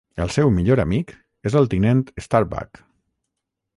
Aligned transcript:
El 0.23 0.29
seu 0.35 0.47
millor 0.55 0.81
amic 0.83 1.13
és 1.51 1.57
el 1.61 1.69
tinent 1.75 2.03
Starbuck. 2.27 2.85